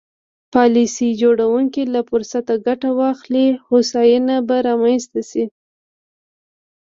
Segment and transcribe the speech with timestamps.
[0.53, 5.45] پالیسي جوړوونکي له فرصته ګټه واخلي هوساینه به رامنځته شي.